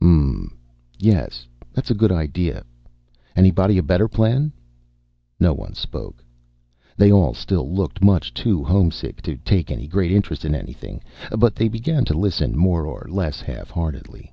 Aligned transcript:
"M 0.00 0.08
m. 0.52 0.58
Yes. 1.00 1.48
That's 1.72 1.90
a 1.90 1.94
good 1.98 2.12
idea. 2.12 2.62
Anybody 3.34 3.76
a 3.76 3.82
better 3.82 4.06
plan?" 4.06 4.52
No 5.40 5.52
one 5.52 5.74
spoke. 5.74 6.24
They 6.96 7.10
all 7.10 7.34
still 7.34 7.68
looked 7.68 8.00
much 8.00 8.32
too 8.32 8.62
homesick 8.62 9.20
to 9.22 9.36
take 9.38 9.68
any 9.68 9.88
great 9.88 10.12
interest 10.12 10.44
in 10.44 10.54
anything, 10.54 11.02
but 11.36 11.56
they 11.56 11.66
began 11.66 12.04
to 12.04 12.14
listen 12.16 12.56
more 12.56 12.86
or 12.86 13.08
less 13.10 13.40
half 13.40 13.70
heartedly. 13.70 14.32